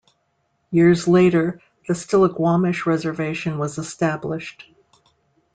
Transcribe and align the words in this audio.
Years 0.71 1.07
later 1.07 1.61
the 1.87 1.93
Stillaguamish 1.93 2.87
Reservation 2.87 3.59
was 3.59 3.77
established. 3.77 4.65